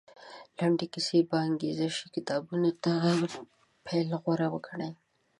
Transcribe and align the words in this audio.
لنډې 0.57 0.85
کیسې 0.93 1.15
یا 1.21 1.37
انګېزه 1.47 1.87
شي 1.95 2.05
کتابونو 2.15 2.69
څخه 2.83 3.11
پیل 3.85 4.07
غوره 4.21 4.47
وګڼي. 4.53 4.91